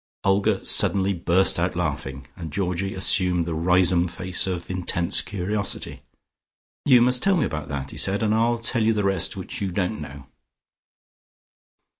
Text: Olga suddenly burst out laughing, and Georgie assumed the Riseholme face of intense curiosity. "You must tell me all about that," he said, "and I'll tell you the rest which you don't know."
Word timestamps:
Olga 0.23 0.65
suddenly 0.65 1.13
burst 1.13 1.59
out 1.59 1.75
laughing, 1.75 2.25
and 2.35 2.51
Georgie 2.51 2.95
assumed 2.95 3.45
the 3.45 3.53
Riseholme 3.53 4.07
face 4.09 4.47
of 4.47 4.67
intense 4.71 5.21
curiosity. 5.21 6.01
"You 6.85 7.03
must 7.03 7.21
tell 7.21 7.35
me 7.35 7.41
all 7.43 7.45
about 7.45 7.67
that," 7.67 7.91
he 7.91 7.97
said, 7.97 8.23
"and 8.23 8.33
I'll 8.33 8.57
tell 8.57 8.81
you 8.81 8.93
the 8.93 9.03
rest 9.03 9.37
which 9.37 9.61
you 9.61 9.69
don't 9.71 10.01
know." 10.01 10.25